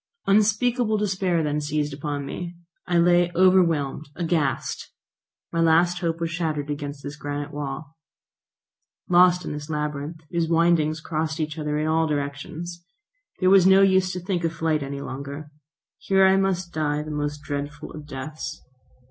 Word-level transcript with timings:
Unspeakable 0.25 0.97
despair 0.97 1.43
then 1.43 1.61
seized 1.61 1.93
upon 1.93 2.25
me. 2.25 2.55
I 2.87 2.97
lay 2.97 3.31
overwhelmed, 3.35 4.09
aghast! 4.15 4.89
My 5.53 5.59
last 5.59 5.99
hope 5.99 6.19
was 6.19 6.31
shattered 6.31 6.71
against 6.71 7.03
this 7.03 7.15
granite 7.15 7.53
wall. 7.53 7.95
Lost 9.09 9.45
in 9.45 9.51
this 9.53 9.69
labyrinth, 9.69 10.21
whose 10.31 10.49
windings 10.49 11.01
crossed 11.01 11.39
each 11.39 11.59
other 11.59 11.77
in 11.77 11.85
all 11.85 12.07
directions, 12.07 12.83
it 13.41 13.49
was 13.49 13.67
no 13.67 13.83
use 13.83 14.11
to 14.13 14.19
think 14.19 14.43
of 14.43 14.53
flight 14.53 14.81
any 14.81 15.01
longer. 15.01 15.51
Here 15.99 16.25
I 16.25 16.35
must 16.35 16.73
die 16.73 17.03
the 17.03 17.11
most 17.11 17.43
dreadful 17.43 17.91
of 17.91 18.07
deaths. 18.07 18.59